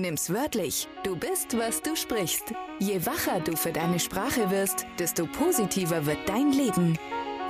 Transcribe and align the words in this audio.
Nimm's 0.00 0.32
wörtlich. 0.32 0.86
Du 1.02 1.16
bist, 1.16 1.58
was 1.58 1.82
du 1.82 1.96
sprichst. 1.96 2.52
Je 2.78 3.04
wacher 3.04 3.40
du 3.40 3.56
für 3.56 3.72
deine 3.72 3.98
Sprache 3.98 4.50
wirst, 4.50 4.86
desto 4.98 5.26
positiver 5.26 6.06
wird 6.06 6.18
dein 6.28 6.52
Leben. 6.52 6.96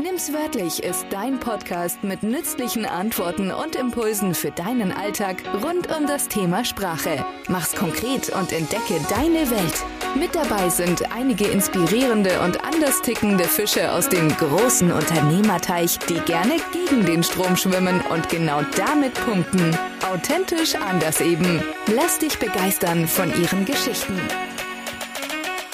Nimm's 0.01 0.33
wörtlich 0.33 0.83
ist 0.83 1.05
dein 1.11 1.41
Podcast 1.41 2.03
mit 2.05 2.23
nützlichen 2.23 2.87
Antworten 2.87 3.51
und 3.51 3.77
Impulsen 3.77 4.35
für 4.35 4.51
deinen 4.51 4.93
Alltag 4.93 5.43
rund 5.63 5.95
um 5.95 6.07
das 6.07 6.29
Thema 6.29 6.65
Sprache. 6.65 7.25
Mach's 7.49 7.75
konkret 7.75 8.31
und 8.31 8.53
entdecke 8.53 8.99
deine 9.11 9.51
Welt. 9.51 9.85
Mit 10.15 10.35
dabei 10.35 10.71
sind 10.71 11.13
einige 11.13 11.49
inspirierende 11.49 12.41
und 12.41 12.65
anders 12.65 13.03
tickende 13.03 13.45
Fische 13.45 13.93
aus 13.93 14.09
dem 14.09 14.29
großen 14.29 14.91
Unternehmerteich, 14.91 15.99
die 16.09 16.21
gerne 16.21 16.57
gegen 16.73 17.05
den 17.05 17.23
Strom 17.23 17.57
schwimmen 17.57 18.01
und 18.11 18.29
genau 18.31 18.63
damit 18.77 19.15
punkten. 19.15 19.77
Authentisch 20.13 20.75
anders 20.75 21.21
eben. 21.21 21.61
Lass 21.95 22.19
dich 22.19 22.39
begeistern 22.39 23.07
von 23.07 23.29
ihren 23.39 23.67
Geschichten. 23.67 24.19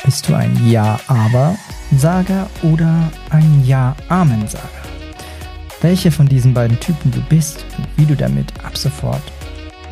Bist 0.05 0.29
du 0.29 0.35
ein 0.35 0.69
Ja-Aber-Sager 0.69 2.51
oder 2.63 3.13
ein 3.31 3.65
Ja-Amen-Sager? 3.65 4.69
Welche 5.83 6.11
von 6.11 6.27
diesen 6.27 6.53
beiden 6.53 6.81
Typen 6.81 7.13
du 7.13 7.21
bist 7.29 7.65
und 7.79 7.87
wie 7.97 8.07
du 8.07 8.17
damit 8.17 8.53
ab 8.65 8.77
sofort 8.77 9.23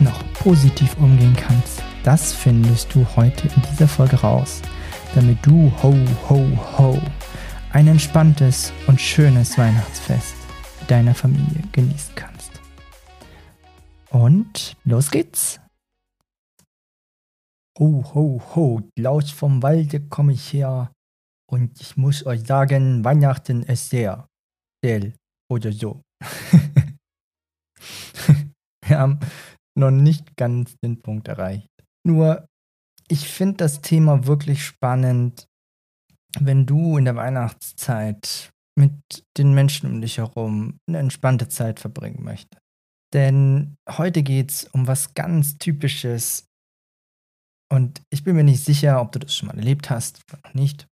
noch 0.00 0.20
positiv 0.34 0.96
umgehen 0.98 1.36
kannst, 1.36 1.80
das 2.02 2.32
findest 2.32 2.92
du 2.94 3.06
heute 3.14 3.46
in 3.46 3.62
dieser 3.70 3.86
Folge 3.86 4.16
raus, 4.16 4.60
damit 5.14 5.38
du 5.42 5.72
ho 5.82 5.94
ho 6.28 6.44
ho 6.78 7.00
ein 7.72 7.86
entspanntes 7.86 8.72
und 8.88 9.00
schönes 9.00 9.56
Weihnachtsfest 9.56 10.34
mit 10.80 10.90
deiner 10.90 11.14
Familie 11.14 11.62
genießen 11.70 12.14
kannst. 12.16 12.31
Und 14.12 14.76
los 14.84 15.10
geht's! 15.10 15.58
Ho 17.78 18.04
ho 18.14 18.42
ho, 18.54 18.82
Laus 18.98 19.30
vom 19.30 19.62
Walde 19.62 20.06
komme 20.08 20.34
ich 20.34 20.52
her 20.52 20.92
und 21.50 21.80
ich 21.80 21.96
muss 21.96 22.26
euch 22.26 22.46
sagen, 22.46 23.02
Weihnachten 23.06 23.62
ist 23.62 23.88
sehr 23.88 24.28
still 24.78 25.14
oder 25.50 25.72
so. 25.72 26.02
Wir 28.84 28.98
haben 28.98 29.18
noch 29.74 29.90
nicht 29.90 30.36
ganz 30.36 30.76
den 30.84 31.00
Punkt 31.00 31.28
erreicht. 31.28 31.70
Nur, 32.06 32.46
ich 33.08 33.30
finde 33.30 33.56
das 33.56 33.80
Thema 33.80 34.26
wirklich 34.26 34.62
spannend, 34.62 35.48
wenn 36.38 36.66
du 36.66 36.98
in 36.98 37.06
der 37.06 37.16
Weihnachtszeit 37.16 38.50
mit 38.78 38.92
den 39.38 39.54
Menschen 39.54 39.90
um 39.90 40.02
dich 40.02 40.18
herum 40.18 40.78
eine 40.86 40.98
entspannte 40.98 41.48
Zeit 41.48 41.80
verbringen 41.80 42.22
möchtest. 42.22 42.61
Denn 43.12 43.76
heute 43.88 44.22
geht 44.22 44.50
es 44.50 44.64
um 44.64 44.86
was 44.86 45.14
ganz 45.14 45.58
Typisches. 45.58 46.46
Und 47.70 48.02
ich 48.10 48.24
bin 48.24 48.36
mir 48.36 48.44
nicht 48.44 48.64
sicher, 48.64 49.00
ob 49.00 49.12
du 49.12 49.18
das 49.18 49.34
schon 49.34 49.48
mal 49.48 49.56
erlebt 49.56 49.90
hast 49.90 50.22
oder 50.28 50.40
noch 50.44 50.54
nicht. 50.54 50.86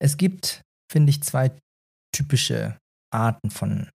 Es 0.00 0.16
gibt, 0.16 0.62
finde 0.90 1.10
ich, 1.10 1.22
zwei 1.22 1.52
typische 2.14 2.78
Arten 3.12 3.50
von, 3.50 3.90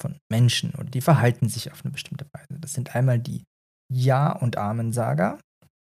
von 0.00 0.18
Menschen 0.30 0.74
oder 0.74 0.90
die 0.90 1.00
verhalten 1.00 1.48
sich 1.48 1.72
auf 1.72 1.84
eine 1.84 1.92
bestimmte 1.92 2.26
Weise. 2.32 2.58
Das 2.58 2.72
sind 2.72 2.94
einmal 2.94 3.18
die 3.18 3.44
ja- 3.92 4.32
und 4.32 4.56
Amen-Sager. 4.56 5.38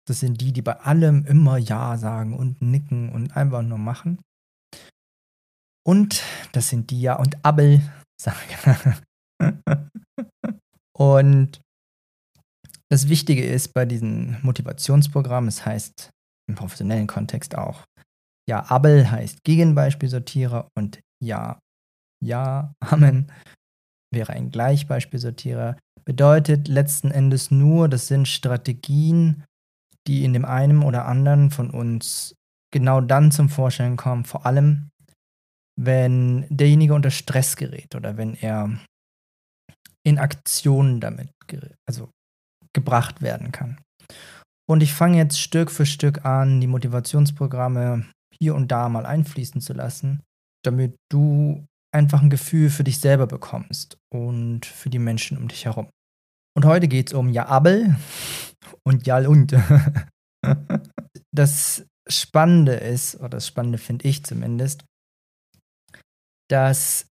Das 0.06 0.20
sind 0.20 0.40
die, 0.40 0.52
die 0.52 0.62
bei 0.62 0.76
allem 0.80 1.24
immer 1.26 1.58
Ja 1.58 1.96
sagen 1.96 2.34
und 2.34 2.62
nicken 2.62 3.10
und 3.10 3.36
einfach 3.36 3.62
nur 3.62 3.78
machen. 3.78 4.20
Und 5.86 6.22
das 6.52 6.68
sind 6.68 6.90
die 6.90 7.00
Ja- 7.00 7.18
und 7.18 7.44
Abel-Sager. 7.44 9.00
und 10.96 11.60
das 12.88 13.08
Wichtige 13.08 13.44
ist 13.44 13.72
bei 13.72 13.84
diesen 13.84 14.38
Motivationsprogrammen, 14.42 15.48
es 15.48 15.64
heißt 15.64 16.10
im 16.48 16.56
professionellen 16.56 17.06
Kontext 17.06 17.56
auch, 17.56 17.84
ja, 18.48 18.68
Abel 18.68 19.10
heißt 19.10 19.44
Gegenbeispielsortierer 19.44 20.68
und 20.76 21.00
ja, 21.22 21.58
ja, 22.22 22.74
Amen 22.80 23.30
wäre 24.12 24.32
ein 24.32 24.50
Gleichbeispielsortierer 24.50 25.76
bedeutet 26.04 26.68
letzten 26.68 27.10
Endes 27.10 27.50
nur, 27.50 27.88
das 27.88 28.08
sind 28.08 28.26
Strategien, 28.26 29.44
die 30.06 30.24
in 30.24 30.32
dem 30.32 30.44
einen 30.44 30.82
oder 30.82 31.06
anderen 31.06 31.50
von 31.50 31.70
uns 31.70 32.34
genau 32.72 33.00
dann 33.00 33.30
zum 33.30 33.48
Vorschein 33.48 33.96
kommen, 33.96 34.24
vor 34.24 34.46
allem 34.46 34.90
wenn 35.78 36.46
derjenige 36.48 36.94
unter 36.94 37.10
Stress 37.10 37.56
gerät 37.56 37.94
oder 37.94 38.16
wenn 38.16 38.34
er 38.34 38.78
in 40.10 40.18
Aktionen 40.18 41.00
damit 41.00 41.30
also 41.88 42.10
gebracht 42.74 43.22
werden 43.22 43.52
kann. 43.52 43.80
Und 44.68 44.82
ich 44.82 44.92
fange 44.92 45.16
jetzt 45.16 45.40
Stück 45.40 45.70
für 45.70 45.86
Stück 45.86 46.24
an, 46.24 46.60
die 46.60 46.66
Motivationsprogramme 46.66 48.06
hier 48.36 48.54
und 48.54 48.68
da 48.68 48.88
mal 48.88 49.06
einfließen 49.06 49.60
zu 49.60 49.72
lassen, 49.72 50.20
damit 50.64 50.96
du 51.10 51.64
einfach 51.92 52.22
ein 52.22 52.30
Gefühl 52.30 52.70
für 52.70 52.84
dich 52.84 52.98
selber 53.00 53.26
bekommst 53.26 53.96
und 54.12 54.66
für 54.66 54.90
die 54.90 54.98
Menschen 54.98 55.38
um 55.38 55.48
dich 55.48 55.64
herum. 55.64 55.88
Und 56.56 56.64
heute 56.64 56.88
geht 56.88 57.08
es 57.08 57.14
um 57.14 57.30
Ja 57.30 57.46
Abel 57.46 57.96
und 58.84 59.06
Jal 59.06 59.26
und. 59.26 59.54
Das 61.32 61.86
Spannende 62.08 62.72
ist, 62.72 63.14
oder 63.14 63.28
das 63.28 63.46
Spannende 63.46 63.78
finde 63.78 64.08
ich 64.08 64.24
zumindest, 64.24 64.84
dass 66.50 67.06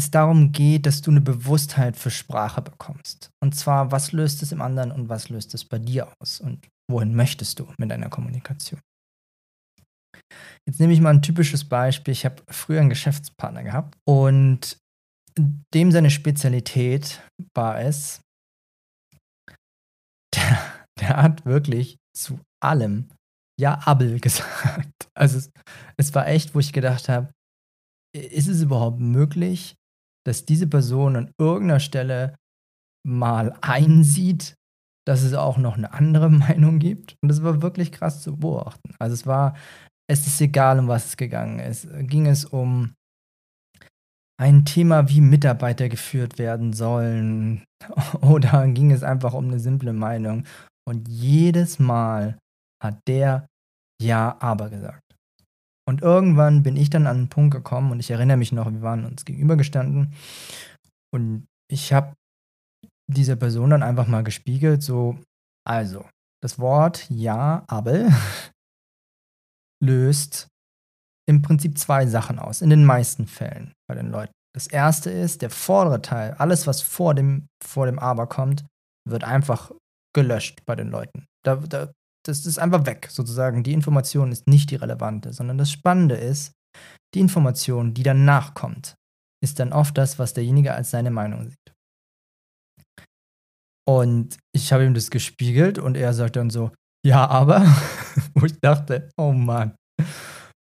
es 0.00 0.10
darum 0.10 0.52
geht, 0.52 0.86
dass 0.86 1.02
du 1.02 1.10
eine 1.10 1.20
Bewusstheit 1.20 1.96
für 1.96 2.10
Sprache 2.10 2.62
bekommst. 2.62 3.30
Und 3.42 3.54
zwar, 3.54 3.92
was 3.92 4.12
löst 4.12 4.42
es 4.42 4.52
im 4.52 4.62
anderen 4.62 4.90
und 4.90 5.08
was 5.08 5.28
löst 5.28 5.54
es 5.54 5.64
bei 5.64 5.78
dir 5.78 6.12
aus? 6.20 6.40
Und 6.40 6.66
wohin 6.90 7.14
möchtest 7.14 7.58
du 7.58 7.72
mit 7.78 7.90
deiner 7.90 8.08
Kommunikation? 8.08 8.80
Jetzt 10.66 10.80
nehme 10.80 10.92
ich 10.92 11.00
mal 11.00 11.14
ein 11.14 11.22
typisches 11.22 11.64
Beispiel. 11.64 12.12
Ich 12.12 12.24
habe 12.24 12.42
früher 12.48 12.80
einen 12.80 12.88
Geschäftspartner 12.88 13.62
gehabt 13.62 13.96
und 14.08 14.78
dem 15.74 15.92
seine 15.92 16.10
Spezialität 16.10 17.22
war 17.54 17.80
es, 17.80 18.20
der, 20.34 20.58
der 21.00 21.16
hat 21.22 21.44
wirklich 21.44 21.96
zu 22.16 22.40
allem 22.62 23.10
ja 23.58 23.78
Abel 23.86 24.20
gesagt. 24.20 25.08
Also 25.14 25.38
es, 25.38 25.50
es 25.96 26.14
war 26.14 26.26
echt, 26.26 26.54
wo 26.54 26.60
ich 26.60 26.72
gedacht 26.72 27.08
habe, 27.08 27.32
ist 28.14 28.48
es 28.48 28.62
überhaupt 28.62 29.00
möglich, 29.00 29.76
dass 30.26 30.44
diese 30.44 30.66
Person 30.66 31.16
an 31.16 31.30
irgendeiner 31.38 31.80
Stelle 31.80 32.36
mal 33.06 33.56
einsieht, 33.60 34.54
dass 35.06 35.22
es 35.22 35.34
auch 35.34 35.58
noch 35.58 35.76
eine 35.76 35.92
andere 35.92 36.30
Meinung 36.30 36.78
gibt? 36.78 37.16
Und 37.22 37.28
das 37.28 37.42
war 37.42 37.62
wirklich 37.62 37.92
krass 37.92 38.22
zu 38.22 38.36
beobachten. 38.36 38.94
Also 38.98 39.14
es 39.14 39.26
war, 39.26 39.56
es 40.08 40.26
ist 40.26 40.40
egal, 40.40 40.78
um 40.78 40.88
was 40.88 41.06
es 41.06 41.16
gegangen 41.16 41.58
ist. 41.58 41.88
Ging 42.08 42.26
es 42.26 42.44
um 42.44 42.94
ein 44.40 44.64
Thema, 44.64 45.08
wie 45.10 45.20
Mitarbeiter 45.20 45.88
geführt 45.88 46.38
werden 46.38 46.72
sollen? 46.72 47.64
Oder 48.22 48.66
ging 48.68 48.90
es 48.90 49.02
einfach 49.02 49.34
um 49.34 49.48
eine 49.48 49.60
simple 49.60 49.92
Meinung? 49.92 50.44
Und 50.88 51.08
jedes 51.08 51.78
Mal 51.78 52.38
hat 52.82 52.98
der 53.06 53.46
Ja, 54.00 54.36
aber 54.40 54.70
gesagt. 54.70 55.09
Und 55.90 56.02
irgendwann 56.02 56.62
bin 56.62 56.76
ich 56.76 56.88
dann 56.88 57.08
an 57.08 57.16
einen 57.16 57.28
Punkt 57.28 57.52
gekommen 57.52 57.90
und 57.90 57.98
ich 57.98 58.12
erinnere 58.12 58.36
mich 58.36 58.52
noch, 58.52 58.70
wir 58.70 58.80
waren 58.80 59.04
uns 59.04 59.24
gegenübergestanden 59.24 60.14
und 61.12 61.48
ich 61.68 61.92
habe 61.92 62.14
dieser 63.08 63.34
Person 63.34 63.70
dann 63.70 63.82
einfach 63.82 64.06
mal 64.06 64.22
gespiegelt, 64.22 64.84
so, 64.84 65.18
also, 65.66 66.08
das 66.40 66.60
Wort 66.60 67.10
Ja, 67.10 67.64
aber 67.66 68.08
löst 69.82 70.46
im 71.28 71.42
Prinzip 71.42 71.76
zwei 71.76 72.06
Sachen 72.06 72.38
aus, 72.38 72.62
in 72.62 72.70
den 72.70 72.84
meisten 72.84 73.26
Fällen 73.26 73.72
bei 73.88 73.96
den 73.96 74.10
Leuten. 74.10 74.32
Das 74.54 74.68
erste 74.68 75.10
ist, 75.10 75.42
der 75.42 75.50
vordere 75.50 76.02
Teil, 76.02 76.34
alles, 76.34 76.68
was 76.68 76.82
vor 76.82 77.14
dem, 77.14 77.48
vor 77.60 77.86
dem 77.86 77.98
Aber 77.98 78.28
kommt, 78.28 78.64
wird 79.08 79.24
einfach 79.24 79.72
gelöscht 80.14 80.64
bei 80.66 80.76
den 80.76 80.90
Leuten. 80.90 81.26
Da, 81.44 81.56
da, 81.56 81.90
das 82.26 82.46
ist 82.46 82.58
einfach 82.58 82.86
weg, 82.86 83.08
sozusagen. 83.10 83.62
Die 83.62 83.72
Information 83.72 84.32
ist 84.32 84.46
nicht 84.46 84.70
die 84.70 84.76
relevante, 84.76 85.32
sondern 85.32 85.58
das 85.58 85.70
Spannende 85.70 86.16
ist, 86.16 86.52
die 87.14 87.20
Information, 87.20 87.94
die 87.94 88.02
danach 88.02 88.54
kommt, 88.54 88.94
ist 89.42 89.58
dann 89.58 89.72
oft 89.72 89.96
das, 89.96 90.18
was 90.18 90.34
derjenige 90.34 90.74
als 90.74 90.90
seine 90.90 91.10
Meinung 91.10 91.48
sieht. 91.48 91.74
Und 93.88 94.36
ich 94.54 94.72
habe 94.72 94.84
ihm 94.84 94.94
das 94.94 95.10
gespiegelt 95.10 95.78
und 95.78 95.96
er 95.96 96.12
sagt 96.12 96.36
dann 96.36 96.50
so, 96.50 96.70
ja, 97.04 97.26
aber, 97.26 97.66
wo 98.34 98.46
ich 98.46 98.58
dachte, 98.60 99.08
oh 99.16 99.32
Mann, 99.32 99.74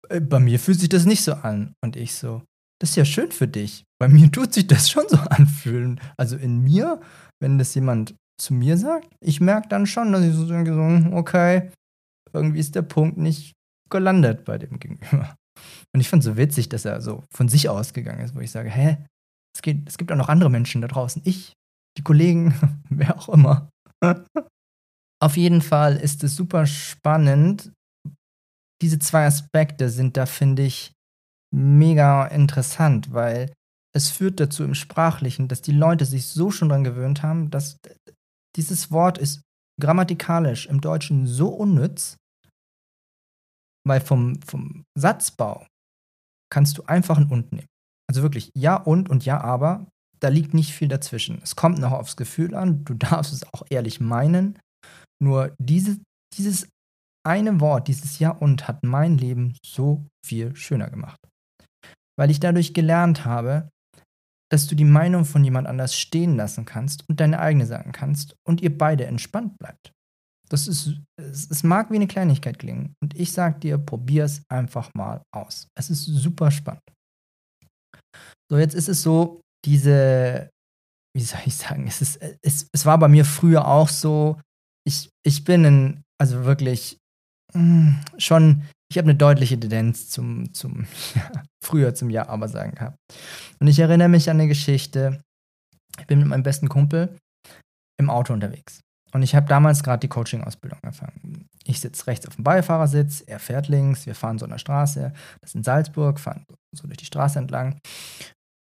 äh, 0.10 0.20
bei 0.20 0.40
mir 0.40 0.60
fühlt 0.60 0.80
sich 0.80 0.90
das 0.90 1.06
nicht 1.06 1.24
so 1.24 1.34
an. 1.34 1.74
Und 1.84 1.96
ich 1.96 2.16
so, 2.16 2.44
das 2.80 2.92
ist 2.92 2.96
ja 2.98 3.06
schön 3.06 3.32
für 3.32 3.48
dich. 3.48 3.84
Bei 4.00 4.08
mir 4.08 4.32
tut 4.32 4.54
sich 4.54 4.68
das 4.68 4.90
schon 4.90 5.08
so 5.08 5.18
anfühlen. 5.30 6.00
Also 6.18 6.36
in 6.36 6.62
mir, 6.62 7.02
wenn 7.42 7.58
das 7.58 7.74
jemand 7.74 8.16
zu 8.40 8.54
mir 8.54 8.78
sagt, 8.78 9.08
ich 9.22 9.42
merke 9.42 9.70
dann 9.70 9.86
schon, 9.86 10.12
dass 10.12 10.24
ich 10.24 10.34
so 10.34 10.48
denke, 10.48 10.74
so, 10.74 11.16
okay, 11.16 11.72
irgendwie 12.34 12.60
ist 12.60 12.76
der 12.76 12.82
Punkt 12.82 13.18
nicht 13.18 13.54
gelandet 13.90 14.46
bei 14.46 14.58
dem 14.58 14.80
Gegenüber. 14.80 15.36
Und 15.94 16.02
ich 16.02 16.10
fand 16.10 16.22
es 16.22 16.26
so 16.26 16.38
witzig, 16.38 16.70
dass 16.70 16.86
er 16.86 17.02
so 17.02 17.24
von 17.32 17.48
sich 17.48 17.70
ausgegangen 17.70 18.20
ist, 18.24 18.36
wo 18.36 18.40
ich 18.42 18.52
sage, 18.52 18.70
hä, 18.70 18.98
es, 19.56 19.62
geht, 19.62 19.88
es 19.88 19.98
gibt 19.98 20.12
auch 20.12 20.18
noch 20.18 20.30
andere 20.30 20.50
Menschen 20.50 20.82
da 20.82 20.88
draußen. 20.88 21.22
Ich, 21.26 21.54
die 21.98 22.04
Kollegen, 22.04 22.54
wer 22.90 23.18
auch 23.18 23.30
immer. 23.30 23.70
Auf 25.24 25.38
jeden 25.38 25.62
Fall 25.62 25.96
ist 25.96 26.24
es 26.24 26.36
super 26.36 26.66
spannend. 26.66 27.72
Diese 28.82 29.00
zwei 29.00 29.26
Aspekte 29.26 29.90
sind 29.90 30.18
da, 30.18 30.26
finde 30.26 30.64
ich, 30.64 30.92
mega 31.54 32.26
interessant, 32.28 33.14
weil 33.14 33.54
es 33.96 34.12
führt 34.12 34.42
dazu 34.42 34.66
im 34.66 34.76
Sprachlichen, 34.76 35.48
dass 35.48 35.62
die 35.62 35.72
Leute 35.72 36.04
sich 36.04 36.28
so 36.28 36.52
schon 36.52 36.68
daran 36.68 36.84
gewöhnt 36.84 37.24
haben, 37.24 37.50
dass 37.50 37.80
dieses 38.56 38.92
Wort 38.92 39.18
ist 39.18 39.42
grammatikalisch 39.80 40.68
im 40.68 40.82
Deutschen 40.82 41.28
so 41.28 41.50
unnütz, 41.50 42.18
weil 43.86 44.02
vom, 44.02 44.42
vom 44.42 44.86
Satzbau 44.98 45.68
kannst 46.52 46.78
du 46.78 46.84
einfach 46.84 47.18
ein 47.18 47.30
und 47.30 47.52
nehmen. 47.52 47.68
Also 48.08 48.22
wirklich 48.22 48.52
ja 48.56 48.76
und 48.76 49.10
und 49.10 49.26
ja 49.26 49.42
aber, 49.42 49.88
da 50.20 50.30
liegt 50.30 50.54
nicht 50.54 50.74
viel 50.74 50.88
dazwischen. 50.88 51.42
Es 51.44 51.56
kommt 51.56 51.80
noch 51.80 51.92
aufs 51.92 52.18
Gefühl 52.18 52.56
an, 52.56 52.86
du 52.86 52.94
darfst 52.96 53.34
es 53.34 53.44
auch 53.54 53.64
ehrlich 53.70 54.00
meinen. 54.00 54.60
Nur 55.22 55.56
diese, 55.60 56.00
dieses 56.38 56.68
eine 57.26 57.60
Wort, 57.60 57.88
dieses 57.88 58.20
ja 58.20 58.32
und 58.32 58.68
hat 58.68 58.84
mein 58.84 59.18
Leben 59.18 59.58
so 59.66 60.06
viel 60.26 60.56
schöner 60.56 60.90
gemacht. 60.90 61.20
Weil 62.18 62.32
ich 62.32 62.40
dadurch 62.40 62.74
gelernt 62.74 63.26
habe, 63.26 63.70
dass 64.52 64.68
du 64.68 64.76
die 64.76 64.86
Meinung 64.86 65.26
von 65.26 65.44
jemand 65.44 65.68
anders 65.68 65.98
stehen 65.98 66.36
lassen 66.36 66.66
kannst 66.66 67.04
und 67.10 67.20
deine 67.20 67.40
eigene 67.40 67.66
sagen 67.66 67.92
kannst 67.92 68.36
und 68.48 68.62
ihr 68.62 68.76
beide 68.76 69.06
entspannt 69.06 69.58
bleibt. 69.58 69.92
Das 70.50 70.68
ist, 70.68 71.02
es, 71.18 71.64
mag 71.64 71.90
wie 71.90 71.96
eine 71.96 72.08
Kleinigkeit 72.08 72.60
klingen 72.60 72.94
und 73.02 73.16
ich 73.20 73.32
sag 73.32 73.62
dir, 73.62 73.80
probier 73.80 74.26
es 74.26 74.44
einfach 74.50 74.94
mal 74.94 75.24
aus. 75.34 75.68
Es 75.76 75.90
ist 75.90 76.06
super 76.06 76.52
spannend. 76.52 76.84
So, 78.52 78.60
jetzt 78.60 78.76
ist 78.76 78.90
es 78.90 79.02
so, 79.02 79.42
diese, 79.66 80.52
wie 81.16 81.24
soll 81.24 81.40
ich 81.46 81.56
sagen, 81.56 81.88
es, 81.88 82.02
ist, 82.02 82.22
es, 82.44 82.68
es 82.72 82.86
war 82.86 83.00
bei 83.00 83.08
mir 83.08 83.26
früher 83.26 83.68
auch 83.68 83.90
so, 83.90 84.40
ich, 84.88 85.10
ich 85.26 85.44
bin 85.44 85.66
ein, 85.66 86.04
also 86.22 86.46
wirklich 86.46 87.00
mh, 87.54 87.62
hm, 87.62 88.00
schon, 88.20 88.64
ich 88.96 88.98
habe 88.98 89.10
eine 89.10 89.18
deutliche 89.18 89.60
Tendenz 89.60 90.08
zum, 90.08 90.54
zum 90.54 90.86
ja, 91.16 91.44
früher 91.62 91.94
zum 91.94 92.10
Ja 92.10 92.30
aber 92.30 92.48
sagen 92.48 92.72
gehabt. 92.72 92.98
Und 93.60 93.68
ich 93.68 93.78
erinnere 93.78 94.08
mich 94.08 94.30
an 94.30 94.40
eine 94.40 94.48
Geschichte, 94.48 95.22
ich 96.00 96.08
bin 96.08 96.20
mit 96.20 96.30
meinem 96.30 96.44
besten 96.44 96.70
Kumpel 96.70 97.18
im 98.00 98.10
Auto 98.10 98.32
unterwegs. 98.32 98.80
Und 99.12 99.22
ich 99.22 99.36
habe 99.36 99.48
damals 99.48 99.84
gerade 99.84 100.00
die 100.00 100.08
Coaching-Ausbildung 100.08 100.80
angefangen. 100.82 101.46
Ich 101.66 101.82
sitze 101.82 102.08
rechts 102.08 102.26
auf 102.26 102.36
dem 102.36 102.46
Beifahrersitz, 102.46 103.22
er 103.28 103.40
fährt 103.40 103.68
links, 103.68 104.06
wir 104.06 104.16
fahren 104.16 104.40
so 104.40 104.46
an 104.46 104.52
der 104.52 104.60
Straße, 104.60 105.12
das 105.42 105.50
ist 105.50 105.56
in 105.56 105.64
Salzburg, 105.64 106.18
fahren 106.18 106.46
so 106.74 106.88
durch 106.88 106.98
die 106.98 107.06
Straße 107.06 107.38
entlang. 107.38 107.78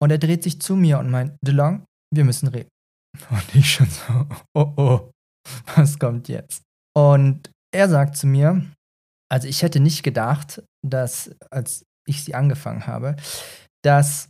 Und 0.01 0.11
er 0.11 0.17
dreht 0.17 0.43
sich 0.43 0.59
zu 0.59 0.75
mir 0.75 0.99
und 0.99 1.11
meint, 1.11 1.37
DeLong, 1.41 1.85
wir 2.13 2.25
müssen 2.25 2.47
reden. 2.47 2.69
Und 3.29 3.55
ich 3.55 3.71
schon 3.71 3.87
so, 3.87 4.27
oh 4.53 4.73
oh, 4.75 5.11
was 5.75 5.97
kommt 5.97 6.27
jetzt? 6.27 6.61
Und 6.93 7.49
er 7.73 7.87
sagt 7.87 8.17
zu 8.17 8.27
mir, 8.27 8.65
also 9.29 9.47
ich 9.47 9.61
hätte 9.61 9.79
nicht 9.79 10.03
gedacht, 10.03 10.63
dass, 10.85 11.31
als 11.51 11.85
ich 12.07 12.23
sie 12.23 12.35
angefangen 12.35 12.87
habe, 12.87 13.15
dass 13.83 14.29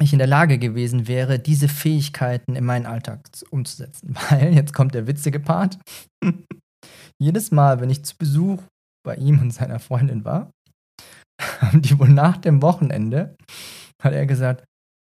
ich 0.00 0.12
in 0.12 0.18
der 0.18 0.28
Lage 0.28 0.58
gewesen 0.58 1.08
wäre, 1.08 1.38
diese 1.38 1.68
Fähigkeiten 1.68 2.54
in 2.54 2.64
meinen 2.64 2.86
Alltag 2.86 3.28
umzusetzen. 3.50 4.14
Weil, 4.30 4.54
jetzt 4.54 4.72
kommt 4.72 4.94
der 4.94 5.06
witzige 5.06 5.40
Part, 5.40 5.78
jedes 7.20 7.50
Mal, 7.50 7.80
wenn 7.80 7.90
ich 7.90 8.04
zu 8.04 8.16
Besuch 8.16 8.62
bei 9.04 9.16
ihm 9.16 9.40
und 9.40 9.52
seiner 9.52 9.80
Freundin 9.80 10.24
war, 10.24 10.50
haben 11.60 11.82
die 11.82 11.98
wohl 11.98 12.08
nach 12.08 12.36
dem 12.36 12.62
Wochenende, 12.62 13.36
hat 14.02 14.12
er 14.12 14.26
gesagt, 14.26 14.64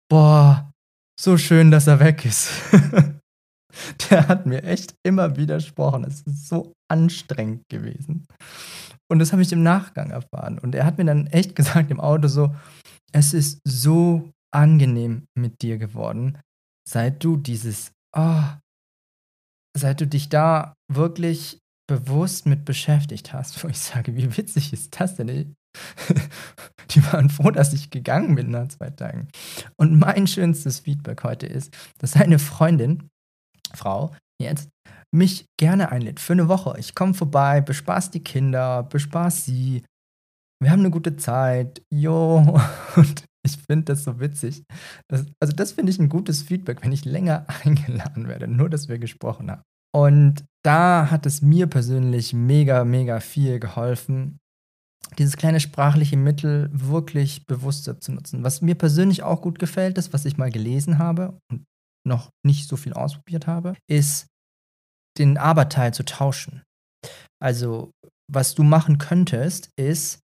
boah, 0.09 0.71
so 1.19 1.37
schön, 1.37 1.71
dass 1.71 1.87
er 1.87 1.99
weg 1.99 2.25
ist. 2.25 2.51
der 4.09 4.27
hat 4.27 4.45
mir 4.45 4.63
echt 4.63 4.95
immer 5.03 5.37
widersprochen. 5.37 6.03
Es 6.03 6.21
ist 6.21 6.47
so 6.47 6.73
anstrengend 6.89 7.67
gewesen. 7.69 8.25
Und 9.09 9.19
das 9.19 9.31
habe 9.31 9.41
ich 9.41 9.51
im 9.51 9.63
Nachgang 9.63 10.11
erfahren. 10.11 10.59
Und 10.59 10.75
er 10.75 10.85
hat 10.85 10.97
mir 10.97 11.05
dann 11.05 11.27
echt 11.27 11.55
gesagt 11.55 11.91
im 11.91 11.99
Auto 11.99 12.27
so, 12.27 12.55
es 13.11 13.33
ist 13.33 13.59
so 13.63 14.29
angenehm 14.51 15.25
mit 15.35 15.61
dir 15.61 15.77
geworden, 15.77 16.37
seit 16.87 17.23
du 17.23 17.37
dieses, 17.37 17.91
oh, 18.15 18.43
seit 19.75 20.01
du 20.01 20.07
dich 20.07 20.29
da 20.29 20.73
wirklich 20.91 21.59
bewusst 21.87 22.45
mit 22.45 22.65
beschäftigt 22.65 23.33
hast, 23.33 23.63
wo 23.63 23.67
ich 23.67 23.79
sage, 23.79 24.15
wie 24.15 24.37
witzig 24.37 24.73
ist 24.73 24.99
das 24.99 25.15
denn? 25.15 25.55
Die 26.91 27.03
waren 27.11 27.29
froh, 27.29 27.51
dass 27.51 27.73
ich 27.73 27.89
gegangen 27.89 28.35
bin 28.35 28.51
nach 28.51 28.67
zwei 28.67 28.89
Tagen. 28.91 29.27
Und 29.77 29.97
mein 29.99 30.27
schönstes 30.27 30.79
Feedback 30.79 31.23
heute 31.23 31.47
ist, 31.47 31.75
dass 31.97 32.11
seine 32.11 32.39
Freundin, 32.39 33.09
Frau, 33.75 34.13
jetzt, 34.41 34.69
mich 35.13 35.45
gerne 35.57 35.91
einlädt 35.91 36.19
für 36.19 36.33
eine 36.33 36.47
Woche. 36.47 36.75
Ich 36.79 36.95
komme 36.95 37.13
vorbei, 37.13 37.61
bespaß 37.61 38.11
die 38.11 38.23
Kinder, 38.23 38.83
bespaß 38.83 39.45
sie. 39.45 39.83
Wir 40.61 40.71
haben 40.71 40.79
eine 40.79 40.91
gute 40.91 41.15
Zeit. 41.17 41.81
Jo. 41.93 42.59
Und 42.95 43.25
ich 43.45 43.57
finde 43.57 43.85
das 43.85 44.03
so 44.03 44.19
witzig. 44.19 44.63
Das, 45.09 45.25
also, 45.39 45.53
das 45.55 45.73
finde 45.73 45.91
ich 45.91 45.99
ein 45.99 46.09
gutes 46.09 46.41
Feedback, 46.41 46.81
wenn 46.81 46.91
ich 46.91 47.05
länger 47.05 47.45
eingeladen 47.63 48.27
werde, 48.27 48.47
nur 48.47 48.69
dass 48.69 48.89
wir 48.89 48.97
gesprochen 48.99 49.51
haben. 49.51 49.61
Und 49.95 50.45
da 50.63 51.11
hat 51.11 51.25
es 51.25 51.41
mir 51.41 51.67
persönlich 51.67 52.33
mega, 52.33 52.83
mega 52.83 53.19
viel 53.19 53.59
geholfen, 53.59 54.39
dieses 55.19 55.37
kleine 55.37 55.59
sprachliche 55.59 56.17
Mittel 56.17 56.69
wirklich 56.71 57.45
bewusster 57.45 57.99
zu 57.99 58.13
nutzen. 58.13 58.43
Was 58.43 58.61
mir 58.61 58.75
persönlich 58.75 59.21
auch 59.21 59.41
gut 59.41 59.59
gefällt, 59.59 59.97
ist, 59.99 60.13
was 60.13 60.25
ich 60.25 60.37
mal 60.37 60.49
gelesen 60.49 60.97
habe 60.97 61.37
und 61.51 61.65
noch 62.07 62.29
nicht 62.45 62.67
so 62.67 62.75
viel 62.75 62.93
ausprobiert 62.93 63.47
habe, 63.47 63.75
ist, 63.89 64.27
den 65.17 65.37
Aberteil 65.37 65.93
zu 65.93 66.03
tauschen. 66.03 66.63
Also, 67.41 67.91
was 68.31 68.55
du 68.55 68.63
machen 68.63 68.97
könntest, 68.97 69.69
ist, 69.77 70.19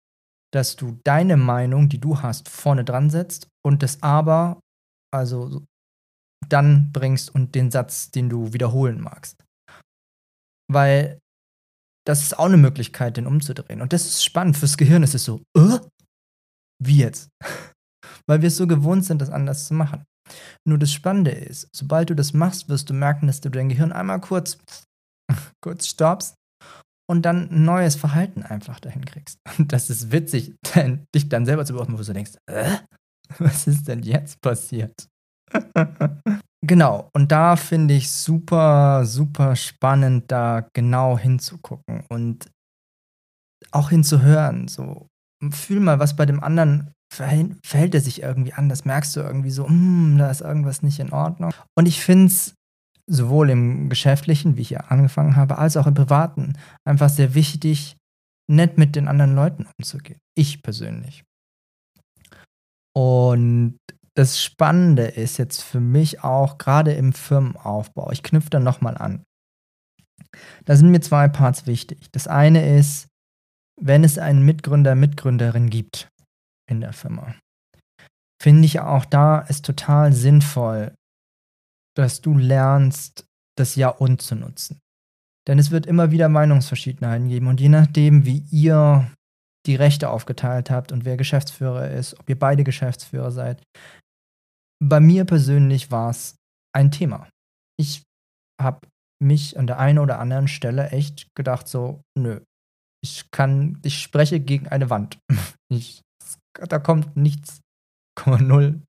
dass 0.51 0.75
du 0.75 0.99
deine 1.03 1.37
Meinung, 1.37 1.89
die 1.89 1.99
du 1.99 2.21
hast, 2.21 2.49
vorne 2.49 2.83
dran 2.83 3.09
setzt 3.09 3.47
und 3.63 3.83
das 3.83 4.01
Aber, 4.01 4.59
also 5.13 5.63
dann 6.47 6.91
bringst 6.91 7.33
und 7.33 7.53
den 7.55 7.69
Satz, 7.69 8.11
den 8.11 8.29
du 8.29 8.53
wiederholen 8.53 9.01
magst. 9.01 9.43
Weil 10.71 11.19
das 12.07 12.23
ist 12.23 12.39
auch 12.39 12.45
eine 12.45 12.57
Möglichkeit, 12.57 13.17
den 13.17 13.27
umzudrehen. 13.27 13.81
Und 13.81 13.93
das 13.93 14.05
ist 14.05 14.23
spannend. 14.23 14.57
Fürs 14.57 14.77
Gehirn 14.77 15.03
ist 15.03 15.13
es 15.13 15.25
so, 15.25 15.41
äh? 15.55 15.79
wie 16.81 16.97
jetzt? 16.97 17.29
Weil 18.27 18.41
wir 18.41 18.47
es 18.47 18.57
so 18.57 18.65
gewohnt 18.65 19.05
sind, 19.05 19.21
das 19.21 19.29
anders 19.29 19.67
zu 19.67 19.73
machen. 19.73 20.05
Nur 20.67 20.77
das 20.77 20.91
Spannende 20.91 21.31
ist, 21.31 21.69
sobald 21.75 22.09
du 22.09 22.15
das 22.15 22.33
machst, 22.33 22.69
wirst 22.69 22.89
du 22.89 22.93
merken, 22.93 23.27
dass 23.27 23.41
du 23.41 23.49
dein 23.49 23.69
Gehirn 23.69 23.91
einmal 23.91 24.19
kurz, 24.21 24.57
kurz 25.63 25.87
stoppst 25.87 26.35
und 27.09 27.23
dann 27.23 27.49
ein 27.49 27.63
neues 27.65 27.95
Verhalten 27.95 28.43
einfach 28.43 28.79
dahin 28.79 29.03
kriegst. 29.03 29.39
Und 29.57 29.73
das 29.73 29.89
ist 29.89 30.11
witzig, 30.11 30.55
denn, 30.75 31.05
dich 31.15 31.27
dann 31.27 31.45
selber 31.45 31.65
zu 31.65 31.73
beobachten, 31.73 31.97
wo 31.97 32.03
du 32.03 32.13
denkst, 32.13 32.33
äh, 32.45 32.77
was 33.39 33.67
ist 33.67 33.87
denn 33.87 34.03
jetzt 34.03 34.39
passiert? 34.41 35.07
genau, 36.63 37.09
und 37.13 37.31
da 37.31 37.55
finde 37.55 37.95
ich 37.95 38.11
super, 38.11 39.03
super 39.05 39.55
spannend, 39.55 40.31
da 40.31 40.67
genau 40.73 41.17
hinzugucken 41.17 42.05
und 42.09 42.51
auch 43.71 43.89
hinzuhören. 43.89 44.67
So, 44.67 45.07
fühl 45.49 45.79
mal, 45.79 45.97
was 45.97 46.15
bei 46.15 46.27
dem 46.27 46.43
anderen 46.43 46.93
verhält, 47.09 47.95
er 47.95 48.01
sich 48.01 48.21
irgendwie 48.21 48.53
anders. 48.53 48.85
Merkst 48.85 49.15
du 49.15 49.21
irgendwie 49.21 49.51
so, 49.51 49.67
hm, 49.67 50.17
da 50.17 50.29
ist 50.29 50.41
irgendwas 50.41 50.81
nicht 50.83 50.99
in 50.99 51.11
Ordnung. 51.11 51.51
Und 51.75 51.87
ich 51.87 52.01
finde 52.01 52.27
es 52.27 52.53
sowohl 53.07 53.49
im 53.49 53.89
Geschäftlichen, 53.89 54.55
wie 54.55 54.61
ich 54.61 54.69
ja 54.69 54.81
angefangen 54.81 55.35
habe, 55.35 55.57
als 55.57 55.77
auch 55.77 55.87
im 55.87 55.95
Privaten 55.95 56.53
einfach 56.85 57.09
sehr 57.09 57.33
wichtig, 57.33 57.97
nett 58.47 58.77
mit 58.77 58.95
den 58.95 59.07
anderen 59.07 59.35
Leuten 59.35 59.67
umzugehen. 59.77 60.19
Ich 60.35 60.61
persönlich. 60.61 61.23
Und 62.95 63.77
das 64.15 64.41
Spannende 64.41 65.03
ist 65.03 65.37
jetzt 65.37 65.63
für 65.63 65.79
mich 65.79 66.23
auch 66.23 66.57
gerade 66.57 66.93
im 66.93 67.13
Firmenaufbau, 67.13 68.11
ich 68.11 68.23
knüpfe 68.23 68.49
da 68.49 68.59
nochmal 68.59 68.97
an. 68.97 69.23
Da 70.65 70.75
sind 70.75 70.91
mir 70.91 70.99
zwei 70.99 71.27
Parts 71.27 71.65
wichtig. 71.65 72.11
Das 72.11 72.27
eine 72.27 72.77
ist, 72.77 73.07
wenn 73.81 74.03
es 74.03 74.17
einen 74.17 74.43
Mitgründer, 74.43 74.93
Mitgründerin 74.93 75.69
gibt 75.69 76.09
in 76.69 76.81
der 76.81 76.93
Firma, 76.93 77.35
finde 78.41 78.65
ich 78.65 78.79
auch 78.79 79.05
da 79.05 79.39
ist 79.39 79.65
total 79.65 80.13
sinnvoll, 80.13 80.93
dass 81.95 82.21
du 82.21 82.37
lernst, 82.37 83.25
das 83.57 83.75
Ja 83.75 83.89
und 83.89 84.21
zu 84.21 84.35
nutzen. 84.35 84.79
Denn 85.47 85.59
es 85.59 85.71
wird 85.71 85.85
immer 85.85 86.11
wieder 86.11 86.29
Meinungsverschiedenheiten 86.29 87.27
geben 87.27 87.47
und 87.47 87.59
je 87.59 87.69
nachdem, 87.69 88.25
wie 88.25 88.45
ihr 88.51 89.11
die 89.65 89.75
Rechte 89.75 90.09
aufgeteilt 90.09 90.69
habt 90.69 90.91
und 90.91 91.05
wer 91.05 91.17
Geschäftsführer 91.17 91.91
ist, 91.91 92.17
ob 92.19 92.29
ihr 92.29 92.39
beide 92.39 92.63
Geschäftsführer 92.63 93.31
seid, 93.31 93.61
bei 94.81 94.99
mir 94.99 95.25
persönlich 95.25 95.91
war 95.91 96.11
es 96.11 96.35
ein 96.73 96.91
Thema. 96.91 97.27
Ich 97.77 98.03
habe 98.61 98.87
mich 99.21 99.57
an 99.57 99.67
der 99.67 99.79
einen 99.79 99.99
oder 99.99 100.19
anderen 100.19 100.47
Stelle 100.47 100.91
echt 100.91 101.27
gedacht 101.35 101.67
so, 101.67 102.01
nö, 102.17 102.41
ich 103.03 103.31
kann, 103.31 103.79
ich 103.83 104.01
spreche 104.01 104.39
gegen 104.39 104.67
eine 104.67 104.89
Wand. 104.89 105.19
Ich, 105.71 106.01
da 106.53 106.79
kommt 106.79 107.15
nichts, 107.15 107.61
null. 108.25 108.81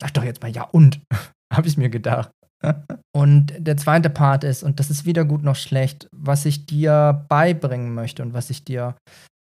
Sag 0.00 0.14
doch 0.14 0.24
jetzt 0.24 0.42
mal 0.42 0.50
ja 0.50 0.64
und 0.64 1.00
habe 1.52 1.68
ich 1.68 1.76
mir 1.76 1.90
gedacht. 1.90 2.30
und 3.14 3.52
der 3.58 3.76
zweite 3.76 4.10
Part 4.10 4.44
ist, 4.44 4.62
und 4.62 4.80
das 4.80 4.90
ist 4.90 5.04
weder 5.04 5.24
gut 5.24 5.42
noch 5.42 5.56
schlecht, 5.56 6.08
was 6.12 6.44
ich 6.44 6.66
dir 6.66 7.24
beibringen 7.28 7.94
möchte 7.94 8.22
und 8.22 8.34
was 8.34 8.50
ich 8.50 8.64
dir 8.64 8.96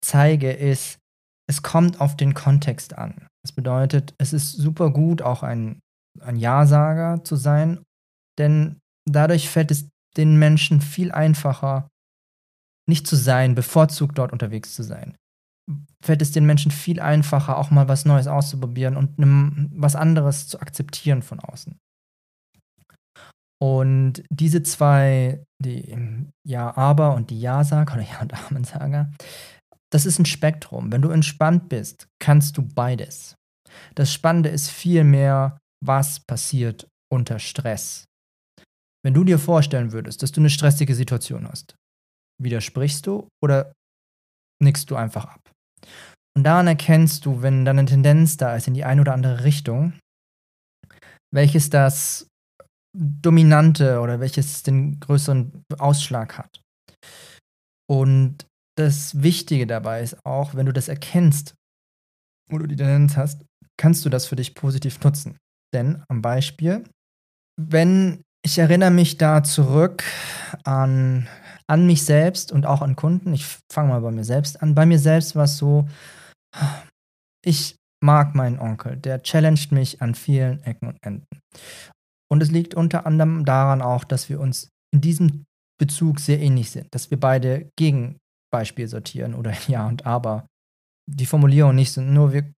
zeige, 0.05 0.53
ist, 0.53 0.99
es 1.49 1.63
kommt 1.63 2.01
auf 2.01 2.17
den 2.17 2.35
Kontext 2.35 2.97
an. 2.97 3.27
Das 3.45 3.53
bedeutet, 3.53 4.15
es 4.19 4.33
ist 4.33 4.53
super 4.53 4.91
gut, 4.91 5.23
auch 5.23 5.43
ein, 5.43 5.81
ein 6.21 6.37
Ja-Sager 6.37 7.25
zu 7.25 7.37
sein, 7.37 7.83
denn 8.39 8.79
dadurch 9.09 9.49
fällt 9.49 9.71
es 9.71 9.89
den 10.17 10.39
Menschen 10.39 10.81
viel 10.81 11.13
einfacher, 11.13 11.89
nicht 12.89 13.07
zu 13.07 13.17
sein, 13.17 13.55
bevorzugt 13.55 14.19
dort 14.19 14.33
unterwegs 14.33 14.75
zu 14.75 14.83
sein. 14.83 15.17
Fällt 16.05 16.23
es 16.23 16.33
den 16.33 16.47
Menschen 16.47 16.71
viel 16.71 17.01
einfacher, 17.01 17.59
auch 17.59 17.71
mal 17.71 17.89
was 17.89 18.05
Neues 18.05 18.27
auszuprobieren 18.27 18.97
und 18.97 19.15
was 19.75 19.95
anderes 19.95 20.49
zu 20.49 20.61
akzeptieren 20.61 21.23
von 21.23 21.41
außen. 21.41 21.79
Und 23.63 24.25
diese 24.29 24.65
zwei, 24.65 25.45
die 25.63 25.97
Ja, 26.45 26.77
aber 26.77 27.15
und 27.15 27.31
die 27.31 27.41
Ja-Sager 27.41 27.95
oder 27.95 28.03
Ja- 28.11 28.21
und 28.21 28.35
Amen-Sager, 28.35 29.13
das 29.93 30.07
ist 30.07 30.19
ein 30.19 30.27
Spektrum. 30.27 30.91
Wenn 30.91 31.03
du 31.03 31.11
entspannt 31.11 31.69
bist, 31.69 32.09
kannst 32.19 32.57
du 32.57 32.63
beides. 32.63 33.37
Das 33.95 34.13
Spannende 34.13 34.49
ist 34.49 34.71
vielmehr, 34.71 35.59
was 35.85 36.19
passiert 36.21 36.89
unter 37.13 37.39
Stress. 37.39 38.05
Wenn 39.05 39.15
du 39.15 39.23
dir 39.23 39.39
vorstellen 39.39 39.93
würdest, 39.93 40.23
dass 40.23 40.33
du 40.33 40.41
eine 40.41 40.51
stressige 40.51 40.95
Situation 40.95 41.47
hast, 41.47 41.77
widersprichst 42.43 43.07
du 43.07 43.29
oder 43.43 43.73
nickst 44.61 44.91
du 44.91 44.97
einfach 44.97 45.27
ab? 45.27 45.53
Und 46.37 46.45
daran 46.45 46.67
erkennst 46.67 47.27
du, 47.27 47.43
wenn 47.43 47.65
dann 47.65 47.79
eine 47.79 47.89
Tendenz 47.89 48.37
da 48.37 48.57
ist 48.57 48.67
in 48.67 48.75
die 48.75 48.85
eine 48.85 49.03
oder 49.03 49.13
andere 49.13 49.45
Richtung, 49.45 49.93
welches 51.33 51.71
das 51.71 52.27
dominante 52.97 54.01
oder 54.01 54.21
welches 54.21 54.63
den 54.63 55.01
größeren 55.01 55.65
Ausschlag 55.79 56.39
hat. 56.39 56.63
Und 57.91 58.47
das 58.79 59.23
Wichtige 59.23 59.67
dabei 59.67 60.03
ist 60.03 60.25
auch, 60.25 60.55
wenn 60.55 60.67
du 60.67 60.73
das 60.73 60.89
erkennst, 60.89 61.55
wo 62.51 62.59
du 62.59 62.67
die 62.67 62.77
Tendenz 62.77 63.17
hast, 63.17 63.45
kannst 63.79 64.05
du 64.05 64.11
das 64.11 64.27
für 64.27 64.37
dich 64.37 64.55
positiv 64.55 65.03
nutzen. 65.03 65.39
Denn 65.75 66.03
am 66.09 66.23
Beispiel, 66.23 66.85
wenn 67.61 68.23
ich 68.45 68.59
erinnere 68.59 68.91
mich 68.91 69.19
da 69.19 69.43
zurück 69.43 70.05
an, 70.65 71.29
an 71.73 71.87
mich 71.87 72.05
selbst 72.05 72.53
und 72.53 72.67
auch 72.67 72.83
an 72.83 72.97
Kunden, 72.97 73.33
ich 73.33 73.47
fange 73.73 73.89
mal 73.89 74.03
bei 74.03 74.11
mir 74.11 74.25
selbst 74.25 74.61
an. 74.61 74.75
Bei 74.75 74.85
mir 74.85 74.99
selbst 74.99 75.35
war 75.35 75.45
es 75.45 75.57
so, 75.57 75.89
ich 77.43 77.77
mag 78.05 78.35
meinen 78.35 78.59
Onkel, 78.59 78.99
der 78.99 79.23
challenged 79.23 79.73
mich 79.73 80.03
an 80.03 80.15
vielen 80.15 80.63
Ecken 80.65 80.89
und 80.89 80.99
Enden. 81.03 81.41
Und 82.31 82.43
es 82.43 82.51
liegt 82.51 82.75
unter 82.75 83.07
anderem 83.07 83.47
daran 83.47 83.81
auch, 83.81 84.05
dass 84.05 84.29
wir 84.29 84.39
uns 84.39 84.69
in 84.93 85.01
diesem 85.01 85.45
Bezug 85.81 86.21
sehr 86.21 86.41
ähnlich 86.41 86.71
sind, 86.71 86.89
dass 86.95 87.11
wir 87.11 87.19
beide 87.19 87.71
Gegenbeispiel 87.79 88.87
sortieren 88.87 89.35
oder 89.35 89.55
Ja 89.67 89.89
und 89.89 90.05
Aber. 90.05 90.47
Die 91.11 91.27
Formulierung 91.27 91.75
nicht 91.75 91.93
sind, 91.93 92.13
nur 92.13 92.35
wir, 92.35 92.53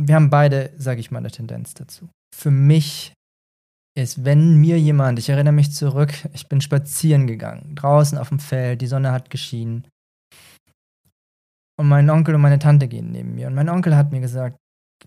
wir 0.00 0.14
haben 0.14 0.30
beide, 0.30 0.72
sage 0.76 1.00
ich 1.00 1.10
mal, 1.10 1.18
eine 1.18 1.32
Tendenz 1.32 1.74
dazu. 1.74 2.08
Für 2.32 2.52
mich 2.52 3.14
ist, 3.96 4.24
wenn 4.24 4.56
mir 4.56 4.78
jemand, 4.78 5.18
ich 5.18 5.28
erinnere 5.28 5.52
mich 5.52 5.72
zurück, 5.72 6.12
ich 6.32 6.48
bin 6.48 6.60
spazieren 6.60 7.26
gegangen, 7.26 7.74
draußen 7.74 8.18
auf 8.18 8.28
dem 8.28 8.38
Feld, 8.38 8.80
die 8.80 8.86
Sonne 8.86 9.12
hat 9.12 9.30
geschienen. 9.30 9.86
Und 11.78 11.88
mein 11.88 12.10
Onkel 12.10 12.34
und 12.34 12.42
meine 12.42 12.58
Tante 12.58 12.88
gehen 12.88 13.10
neben 13.10 13.34
mir. 13.34 13.46
Und 13.46 13.54
mein 13.54 13.68
Onkel 13.68 13.96
hat 13.96 14.12
mir 14.12 14.20
gesagt, 14.20 14.56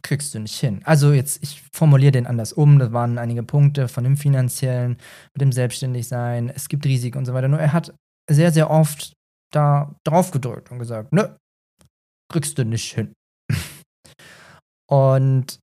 kriegst 0.02 0.34
du 0.34 0.40
nicht 0.40 0.60
hin. 0.60 0.82
Also 0.86 1.14
jetzt, 1.14 1.44
ich 1.44 1.62
formuliere 1.72 2.12
den 2.12 2.26
anders 2.26 2.52
um. 2.52 2.80
Das 2.80 2.92
waren 2.92 3.20
einige 3.20 3.44
Punkte 3.44 3.88
von 3.88 4.04
dem 4.04 4.18
finanziellen, 4.18 4.98
mit 5.34 5.42
dem 5.42 5.52
Selbstständigsein. 5.52 6.50
Es 6.50 6.68
gibt 6.68 6.86
Risiken 6.86 7.20
und 7.20 7.26
so 7.26 7.34
weiter. 7.34 7.48
Nur 7.48 7.60
er 7.60 7.74
hat 7.74 7.94
sehr, 8.30 8.52
sehr 8.52 8.72
oft 8.72 9.14
da 9.54 9.96
drauf 10.04 10.32
gedrückt 10.32 10.72
und 10.72 10.80
gesagt, 10.80 11.14
nö, 11.14 11.28
kriegst 12.32 12.58
du 12.58 12.66
nicht 12.66 12.94
hin. 12.94 13.14
und 14.90 15.60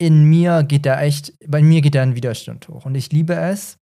in 0.00 0.24
mir 0.24 0.62
geht 0.62 0.86
da 0.86 1.00
echt, 1.00 1.34
bei 1.46 1.62
mir 1.62 1.82
geht 1.82 1.94
da 1.94 2.02
ein 2.02 2.16
Widerstand 2.16 2.66
hoch. 2.68 2.86
Und 2.86 2.94
ich 2.94 3.12
liebe 3.12 3.34
es, 3.34 3.76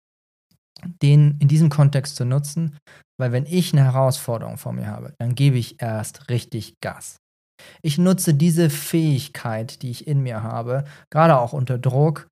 den 1.04 1.38
in 1.40 1.48
diesem 1.48 1.70
Kontext 1.70 2.16
zu 2.16 2.26
nutzen, 2.26 2.76
weil 3.20 3.32
wenn 3.32 3.46
ich 3.46 3.72
eine 3.72 3.84
Herausforderung 3.84 4.58
vor 4.58 4.74
mir 4.74 4.88
habe, 4.88 5.14
dann 5.20 5.36
gebe 5.36 5.58
ich 5.58 5.82
erst 5.82 6.30
richtig 6.30 6.76
Gas. 6.82 7.18
Ich 7.84 7.98
nutze 7.98 8.34
diese 8.34 8.70
Fähigkeit, 8.70 9.82
die 9.82 9.92
ich 9.92 10.08
in 10.08 10.22
mir 10.22 10.44
habe, 10.44 10.86
gerade 11.12 11.38
auch 11.38 11.54
unter 11.54 11.78
Druck. 11.78 12.28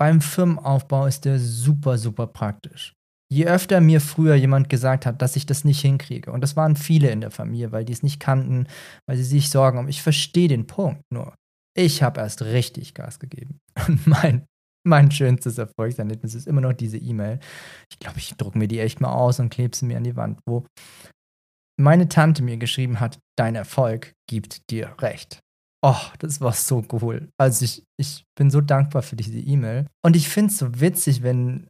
Beim 0.00 0.20
Firmenaufbau 0.20 1.06
ist 1.06 1.24
der 1.24 1.38
super, 1.38 1.98
super 1.98 2.26
praktisch. 2.26 2.92
Je 3.32 3.46
öfter 3.46 3.80
mir 3.80 4.00
früher 4.00 4.34
jemand 4.34 4.68
gesagt 4.68 5.06
hat, 5.06 5.22
dass 5.22 5.36
ich 5.36 5.46
das 5.46 5.64
nicht 5.64 5.80
hinkriege, 5.80 6.32
und 6.32 6.40
das 6.40 6.56
waren 6.56 6.76
viele 6.76 7.10
in 7.10 7.20
der 7.20 7.30
Familie, 7.30 7.72
weil 7.72 7.84
die 7.84 7.92
es 7.92 8.02
nicht 8.02 8.20
kannten, 8.20 8.66
weil 9.08 9.16
sie 9.16 9.24
sich 9.24 9.48
Sorgen 9.48 9.78
um, 9.78 9.88
ich 9.88 10.02
verstehe 10.02 10.48
den 10.48 10.66
Punkt 10.66 11.02
nur. 11.10 11.34
Ich 11.74 12.02
habe 12.02 12.20
erst 12.20 12.42
richtig 12.42 12.94
Gas 12.94 13.18
gegeben. 13.18 13.60
Und 13.86 14.06
mein, 14.06 14.46
mein 14.84 15.10
schönstes 15.10 15.58
Erfolgserlebnis 15.58 16.34
ist 16.34 16.46
immer 16.46 16.60
noch 16.60 16.72
diese 16.72 16.98
E-Mail. 16.98 17.40
Ich 17.90 17.98
glaube, 17.98 18.18
ich 18.18 18.34
drucke 18.34 18.58
mir 18.58 18.68
die 18.68 18.80
echt 18.80 19.00
mal 19.00 19.12
aus 19.12 19.40
und 19.40 19.50
klebe 19.50 19.76
sie 19.76 19.86
mir 19.86 19.96
an 19.96 20.04
die 20.04 20.16
Wand, 20.16 20.40
wo 20.46 20.66
meine 21.80 22.08
Tante 22.08 22.42
mir 22.42 22.58
geschrieben 22.58 23.00
hat, 23.00 23.18
dein 23.36 23.54
Erfolg 23.54 24.14
gibt 24.28 24.70
dir 24.70 24.94
recht. 25.00 25.40
Oh, 25.84 26.00
das 26.20 26.40
war 26.40 26.52
so 26.52 26.84
cool. 26.92 27.28
Also 27.38 27.64
ich, 27.64 27.82
ich 27.98 28.24
bin 28.36 28.50
so 28.50 28.60
dankbar 28.60 29.02
für 29.02 29.16
diese 29.16 29.38
E-Mail. 29.38 29.86
Und 30.04 30.14
ich 30.14 30.28
finde 30.28 30.52
es 30.52 30.58
so 30.58 30.80
witzig, 30.80 31.22
wenn, 31.22 31.66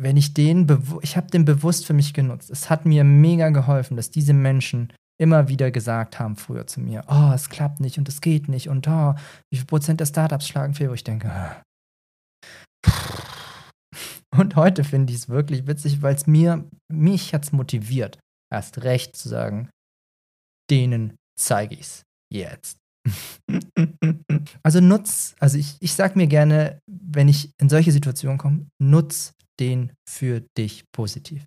wenn 0.00 0.16
ich 0.16 0.34
den, 0.34 0.66
ich 1.02 1.16
habe 1.16 1.28
den 1.28 1.44
bewusst 1.44 1.86
für 1.86 1.92
mich 1.92 2.12
genutzt. 2.12 2.50
Es 2.50 2.70
hat 2.70 2.86
mir 2.86 3.04
mega 3.04 3.50
geholfen, 3.50 3.96
dass 3.96 4.10
diese 4.10 4.32
Menschen 4.32 4.92
immer 5.20 5.48
wieder 5.48 5.70
gesagt 5.70 6.18
haben 6.18 6.36
früher 6.36 6.66
zu 6.66 6.80
mir, 6.80 7.04
oh, 7.08 7.32
es 7.34 7.48
klappt 7.48 7.80
nicht 7.80 7.98
und 7.98 8.08
es 8.08 8.20
geht 8.20 8.48
nicht 8.48 8.68
und 8.68 8.86
oh, 8.88 9.14
wie 9.50 9.58
viel 9.58 9.66
Prozent 9.66 10.00
der 10.00 10.06
Startups 10.06 10.46
schlagen 10.46 10.74
fehl, 10.74 10.90
wo 10.90 10.94
ich 10.94 11.04
denke, 11.04 11.30
und 14.36 14.56
heute 14.56 14.84
finde 14.84 15.12
ich 15.12 15.20
es 15.20 15.28
wirklich 15.28 15.66
witzig, 15.66 16.02
weil 16.02 16.14
es 16.14 16.26
mir, 16.26 16.64
mich 16.92 17.34
hat 17.34 17.44
es 17.44 17.52
motiviert, 17.52 18.18
erst 18.52 18.82
recht 18.84 19.16
zu 19.16 19.28
sagen, 19.28 19.70
denen 20.70 21.16
zeige 21.38 21.74
ich 21.74 21.80
es 21.80 22.02
jetzt. 22.32 22.78
also 24.62 24.80
nutz, 24.80 25.34
also 25.40 25.58
ich, 25.58 25.76
ich 25.80 25.94
sag 25.94 26.14
mir 26.14 26.26
gerne, 26.26 26.80
wenn 26.86 27.28
ich 27.28 27.50
in 27.58 27.68
solche 27.68 27.92
Situationen 27.92 28.38
komme, 28.38 28.66
nutz 28.80 29.32
den 29.58 29.92
für 30.08 30.42
dich 30.56 30.84
positiv. 30.92 31.44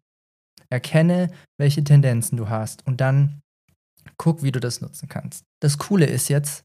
Erkenne, 0.70 1.32
welche 1.60 1.84
Tendenzen 1.84 2.38
du 2.38 2.50
hast 2.50 2.86
und 2.88 3.00
dann 3.00 3.42
Guck, 4.18 4.44
wie 4.44 4.52
du 4.52 4.60
das 4.60 4.82
nutzen 4.82 5.10
kannst. 5.10 5.46
Das 5.62 5.78
Coole 5.78 6.06
ist 6.06 6.30
jetzt 6.30 6.64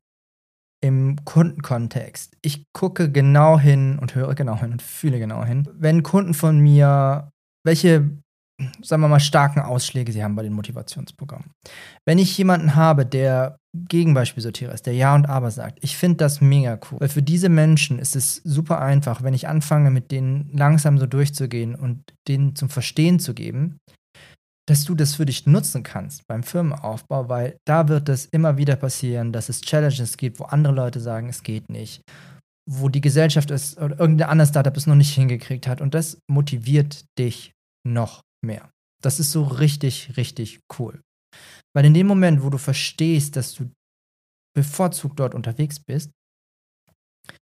im 0.83 1.25
Kundenkontext. 1.25 2.37
Ich 2.43 2.65
gucke 2.73 3.11
genau 3.11 3.59
hin 3.59 3.99
und 3.99 4.15
höre 4.15 4.35
genau 4.35 4.59
hin 4.59 4.73
und 4.73 4.83
fühle 4.83 5.19
genau 5.19 5.45
hin. 5.45 5.69
Wenn 5.73 6.03
Kunden 6.03 6.35
von 6.35 6.59
mir, 6.59 7.31
welche, 7.65 8.11
sagen 8.83 9.03
wir 9.03 9.09
mal, 9.09 9.21
starken 9.21 9.61
Ausschläge 9.61 10.13
sie 10.13 10.23
haben 10.23 10.37
bei 10.37 10.43
den 10.43 10.53
Motivationsprogrammen. 10.53 11.51
Wenn 12.05 12.19
ich 12.19 12.37
jemanden 12.37 12.75
habe, 12.75 13.07
der 13.07 13.57
Gegenbeispielsortierer 13.89 14.73
ist, 14.73 14.87
der 14.87 14.95
Ja 14.95 15.15
und 15.15 15.29
Aber 15.29 15.51
sagt, 15.51 15.79
ich 15.83 15.97
finde 15.97 16.19
das 16.19 16.41
mega 16.41 16.79
cool. 16.91 17.01
Weil 17.01 17.09
für 17.09 17.23
diese 17.23 17.49
Menschen 17.49 17.99
ist 17.99 18.17
es 18.17 18.37
super 18.45 18.81
einfach, 18.81 19.23
wenn 19.23 19.35
ich 19.35 19.49
anfange, 19.49 19.91
mit 19.91 20.11
denen 20.11 20.51
langsam 20.53 20.99
so 20.99 21.07
durchzugehen 21.07 21.75
und 21.75 22.03
denen 22.29 22.55
zum 22.55 22.69
Verstehen 22.69 23.19
zu 23.19 23.35
geben, 23.35 23.79
dass 24.69 24.85
du 24.85 24.95
das 24.95 25.15
für 25.15 25.27
dich 25.27 25.47
nutzen 25.47 25.83
kannst 25.83 26.27
beim 26.27 26.43
Firmenaufbau, 26.43 27.29
weil 27.29 27.59
da 27.67 27.89
wird 27.89 28.09
es 28.09 28.27
immer 28.27 28.57
wieder 28.57 28.77
passieren, 28.77 29.33
dass 29.33 29.49
es 29.49 29.61
Challenges 29.61 30.17
gibt, 30.17 30.41
wo 30.41 30.45
andere 30.45 30.75
Leute 30.75 31.01
sagen, 31.01 31.29
es 31.29 31.43
geht 31.43 31.71
nicht, 31.71 32.03
wo 32.69 32.89
die 32.89 33.01
Gesellschaft 33.01 33.51
es 33.51 33.79
oder 33.79 33.99
irgendein 33.99 34.29
anderes 34.29 34.51
Startup 34.51 34.77
es 34.77 34.87
noch 34.87 34.97
nicht 34.97 35.15
hingekriegt 35.15 35.69
hat 35.69 35.81
und 35.81 35.95
das 35.95 36.19
motiviert 36.29 37.05
dich 37.19 37.53
noch 37.87 38.23
mehr. 38.45 38.71
Das 39.03 39.21
ist 39.21 39.31
so 39.31 39.45
richtig, 39.45 40.17
richtig 40.17 40.61
cool. 40.79 41.01
Weil 41.75 41.85
in 41.85 41.95
dem 41.95 42.07
Moment, 42.07 42.43
wo 42.43 42.51
du 42.51 42.59
verstehst, 42.59 43.37
dass 43.37 43.55
du 43.55 43.71
bevorzugt 44.55 45.21
dort 45.21 45.35
unterwegs 45.35 45.79
bist, 45.79 46.11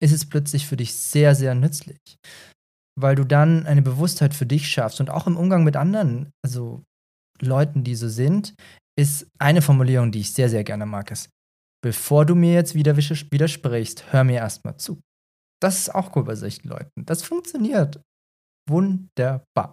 ist 0.03 0.13
es 0.13 0.29
plötzlich 0.29 0.67
für 0.67 0.77
dich 0.77 0.95
sehr, 0.95 1.35
sehr 1.35 1.55
nützlich. 1.55 1.99
Weil 3.01 3.15
du 3.15 3.25
dann 3.25 3.67
eine 3.67 3.83
Bewusstheit 3.83 4.35
für 4.35 4.47
dich 4.47 4.69
schaffst 4.69 5.01
und 5.01 5.09
auch 5.09 5.27
im 5.27 5.37
Umgang 5.37 5.65
mit 5.65 5.77
anderen, 5.77 6.31
also 6.45 6.83
Leuten, 7.41 7.85
die 7.85 7.95
so 7.95 8.09
sind, 8.09 8.55
ist 8.99 9.27
eine 9.39 9.63
Formulierung, 9.63 10.11
die 10.11 10.21
ich 10.21 10.33
sehr, 10.33 10.49
sehr 10.49 10.65
gerne 10.65 10.87
mag, 10.87 11.11
ist, 11.11 11.31
bevor 11.83 12.27
du 12.27 12.35
mir 12.35 12.53
jetzt 12.53 12.75
wieder 12.75 12.97
widersprichst, 12.97 14.13
hör 14.13 14.25
mir 14.25 14.37
erstmal 14.39 14.77
zu. 14.77 15.01
Das 15.61 15.79
ist 15.79 15.95
auch 15.95 16.15
cool 16.17 16.25
bei 16.25 16.35
solchen 16.35 16.69
Leuten. 16.69 17.05
Das 17.05 17.23
funktioniert. 17.23 18.01
Wunderbar. 18.69 19.73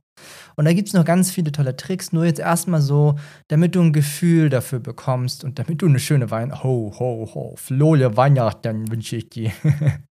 Und 0.56 0.66
da 0.66 0.74
gibt 0.74 0.88
es 0.88 0.94
noch 0.94 1.04
ganz 1.04 1.30
viele 1.32 1.52
tolle 1.52 1.76
Tricks, 1.76 2.14
nur 2.14 2.26
jetzt 2.26 2.40
erstmal 2.40 2.82
so, 2.82 3.20
damit 3.50 3.76
du 3.76 3.82
ein 3.82 3.92
Gefühl 3.94 4.50
dafür 4.50 4.80
bekommst 4.80 5.44
und 5.44 5.60
damit 5.60 5.82
du 5.82 5.88
eine 5.88 6.00
schöne 6.00 6.32
Wein, 6.32 6.64
ho, 6.64 6.94
ho, 6.98 7.30
ho, 7.34 7.56
frohe 7.58 8.16
Weihnachten 8.16 8.90
wünsche 8.90 9.18
ich 9.18 9.30
dir. 9.30 9.52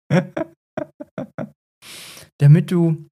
damit 2.40 2.72
du 2.72 3.08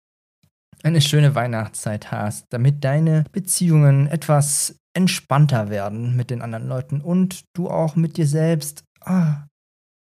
eine 0.83 1.01
schöne 1.01 1.35
Weihnachtszeit 1.35 2.11
hast, 2.11 2.47
damit 2.49 2.83
deine 2.83 3.25
Beziehungen 3.31 4.07
etwas 4.07 4.75
entspannter 4.93 5.69
werden 5.69 6.15
mit 6.15 6.29
den 6.29 6.41
anderen 6.41 6.67
Leuten 6.67 7.01
und 7.01 7.45
du 7.53 7.69
auch 7.69 7.95
mit 7.95 8.17
dir 8.17 8.27
selbst 8.27 8.83
ah, 9.01 9.47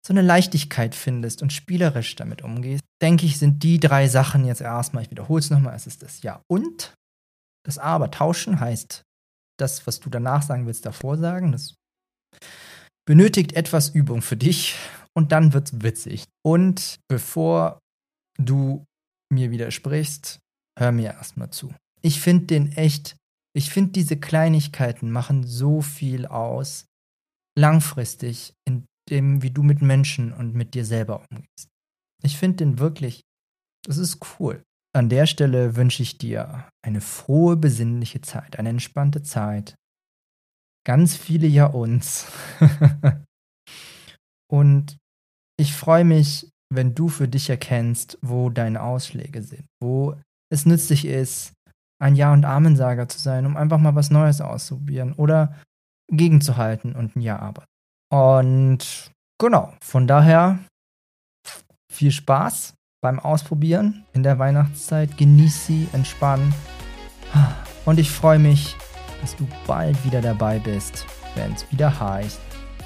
so 0.05 0.13
eine 0.13 0.21
Leichtigkeit 0.21 0.93
findest 0.93 1.41
und 1.41 1.51
spielerisch 1.51 2.15
damit 2.15 2.43
umgehst, 2.43 2.83
denke 3.01 3.25
ich, 3.25 3.39
sind 3.39 3.63
die 3.63 3.79
drei 3.79 4.07
Sachen 4.07 4.45
jetzt 4.45 4.61
erstmal, 4.61 5.03
ich 5.03 5.11
wiederhole 5.11 5.39
es 5.39 5.49
nochmal, 5.49 5.75
es 5.75 5.87
ist 5.87 6.03
das 6.03 6.21
Ja 6.21 6.41
und. 6.47 6.93
Das 7.65 7.79
Aber 7.79 8.11
tauschen 8.11 8.59
heißt, 8.59 9.01
das, 9.57 9.87
was 9.87 9.99
du 9.99 10.09
danach 10.09 10.43
sagen 10.43 10.67
willst, 10.67 10.85
davor 10.85 11.17
sagen. 11.17 11.51
Das 11.51 11.75
benötigt 13.07 13.53
etwas 13.53 13.89
Übung 13.89 14.21
für 14.21 14.37
dich 14.37 14.75
und 15.15 15.31
dann 15.31 15.53
wird's 15.53 15.81
witzig. 15.81 16.25
Und 16.43 16.99
bevor 17.07 17.79
du 18.37 18.85
mir 19.31 19.49
widersprichst, 19.49 20.39
hör 20.77 20.91
mir 20.91 21.13
erstmal 21.13 21.49
zu. 21.49 21.73
Ich 22.01 22.19
finde 22.21 22.45
den 22.45 22.71
echt, 22.71 23.15
ich 23.55 23.69
finde 23.69 23.91
diese 23.91 24.17
Kleinigkeiten 24.17 25.11
machen 25.11 25.45
so 25.45 25.81
viel 25.81 26.25
aus, 26.25 26.85
langfristig, 27.57 28.53
in 28.67 28.85
dem, 29.09 29.41
wie 29.41 29.51
du 29.51 29.63
mit 29.63 29.81
Menschen 29.81 30.33
und 30.33 30.53
mit 30.53 30.73
dir 30.73 30.85
selber 30.85 31.23
umgehst. 31.29 31.69
Ich 32.23 32.37
finde 32.37 32.57
den 32.57 32.79
wirklich, 32.79 33.21
das 33.85 33.97
ist 33.97 34.19
cool. 34.39 34.63
An 34.95 35.09
der 35.09 35.25
Stelle 35.25 35.75
wünsche 35.75 36.01
ich 36.01 36.17
dir 36.17 36.69
eine 36.81 37.01
frohe, 37.01 37.57
besinnliche 37.57 38.21
Zeit, 38.21 38.57
eine 38.57 38.69
entspannte 38.69 39.23
Zeit. 39.23 39.75
Ganz 40.85 41.15
viele 41.15 41.47
Ja 41.47 41.65
uns. 41.65 42.27
und 44.51 44.97
ich 45.57 45.73
freue 45.73 46.05
mich, 46.05 46.49
wenn 46.73 46.95
du 46.95 47.09
für 47.09 47.27
dich 47.27 47.49
erkennst, 47.49 48.17
wo 48.21 48.49
deine 48.49 48.81
Ausschläge 48.81 49.43
sind, 49.43 49.65
wo 49.81 50.19
es 50.49 50.65
nützlich 50.65 51.05
ist, 51.05 51.53
ein 51.99 52.15
Ja- 52.15 52.33
und 52.33 52.45
Amensager 52.45 53.07
zu 53.07 53.19
sein, 53.19 53.45
um 53.45 53.57
einfach 53.57 53.77
mal 53.77 53.95
was 53.95 54.11
Neues 54.11 54.41
auszuprobieren 54.41 55.13
oder 55.13 55.55
gegenzuhalten 56.09 56.93
und 56.95 57.15
ein 57.15 57.21
Ja 57.21 57.39
arbeiten. 57.39 57.67
Und 58.11 59.11
genau, 59.39 59.73
von 59.81 60.07
daher 60.07 60.59
viel 61.91 62.11
Spaß 62.11 62.73
beim 63.01 63.19
Ausprobieren 63.19 64.05
in 64.13 64.23
der 64.23 64.39
Weihnachtszeit. 64.39 65.17
Genieß 65.17 65.67
sie, 65.67 65.87
entspann. 65.93 66.53
Und 67.85 67.99
ich 67.99 68.11
freue 68.11 68.39
mich, 68.39 68.75
dass 69.21 69.35
du 69.35 69.47
bald 69.65 70.03
wieder 70.05 70.21
dabei 70.21 70.59
bist, 70.59 71.05
wenn 71.35 71.53
es 71.53 71.71
wieder 71.71 71.99
heißt: 71.99 72.39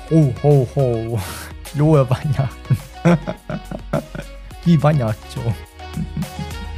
Ho, 0.09 0.33
ho, 0.43 0.67
ho, 0.75 1.19
frohe 1.63 2.09
Weihnachten. 2.09 2.77
Die 4.65 4.81
Weihnachtsshow. 4.81 5.53